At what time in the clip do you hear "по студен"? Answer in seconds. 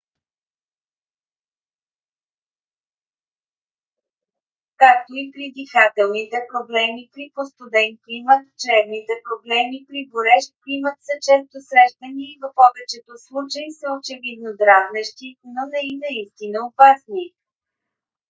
7.35-7.91